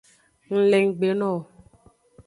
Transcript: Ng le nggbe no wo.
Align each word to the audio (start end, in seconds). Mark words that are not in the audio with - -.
Ng 0.49 0.63
le 0.69 0.77
nggbe 0.85 1.07
no 1.19 1.27
wo. 1.35 1.39